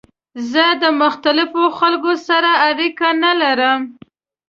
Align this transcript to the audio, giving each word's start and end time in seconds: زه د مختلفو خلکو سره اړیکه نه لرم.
زه 0.51 0.65
د 0.81 0.83
مختلفو 1.01 1.63
خلکو 1.79 2.13
سره 2.27 2.51
اړیکه 2.69 3.07
نه 3.23 3.31
لرم. 3.41 3.81